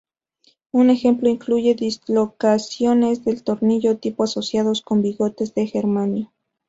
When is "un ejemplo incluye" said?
0.71-1.75